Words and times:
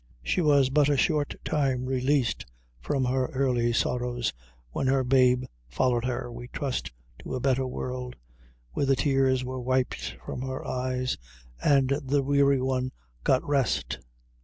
she 0.23 0.41
was 0.41 0.71
but 0.71 0.89
a 0.89 0.97
short 0.97 1.35
time 1.45 1.85
released 1.85 2.47
from 2.79 3.05
her 3.05 3.27
early 3.35 3.71
sorrows, 3.71 4.33
when 4.71 4.87
her 4.87 5.03
babe 5.03 5.43
followed 5.67 6.05
her, 6.05 6.31
we 6.31 6.47
trust, 6.47 6.91
to 7.19 7.35
a 7.35 7.39
better 7.39 7.67
world, 7.67 8.15
where 8.71 8.87
the 8.87 8.95
tears 8.95 9.43
were 9.45 9.61
wiped 9.61 10.17
from 10.25 10.41
her 10.41 10.65
eyes, 10.67 11.19
and 11.63 11.89
the 12.03 12.23
weary 12.23 12.59
one 12.63 12.91
got 13.23 13.47
rest. 13.47 13.99